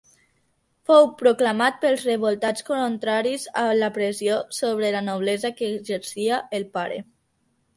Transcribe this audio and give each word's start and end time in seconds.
Fou 0.91 1.03
proclamat 1.19 1.75
pels 1.83 2.05
revoltats 2.07 2.65
contraris 2.69 3.45
a 3.61 3.67
la 3.83 3.91
pressió 3.99 4.41
sobre 4.61 4.91
la 4.97 5.05
noblesa 5.11 5.53
que 5.61 5.71
exercia 5.77 6.41
el 6.61 6.67
pare. 6.81 6.99